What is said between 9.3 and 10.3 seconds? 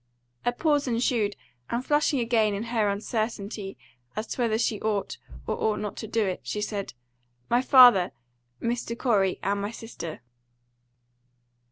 and my sister."